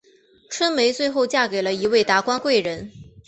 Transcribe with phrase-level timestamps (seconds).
[0.49, 2.91] 春梅最后嫁给了一名达官贵人。